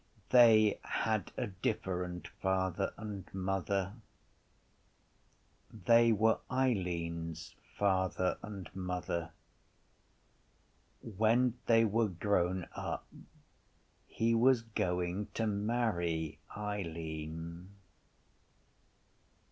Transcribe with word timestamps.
They 0.31 0.79
had 0.81 1.31
a 1.37 1.45
different 1.45 2.27
father 2.27 2.91
and 2.97 3.31
mother. 3.35 3.93
They 5.71 6.11
were 6.11 6.39
Eileen’s 6.49 7.53
father 7.77 8.39
and 8.41 8.67
mother. 8.75 9.31
When 11.01 11.59
they 11.67 11.85
were 11.85 12.09
grown 12.09 12.67
up 12.75 13.05
he 14.07 14.33
was 14.33 14.63
going 14.63 15.27
to 15.35 15.45
marry 15.45 16.39
Eileen. 16.57 17.69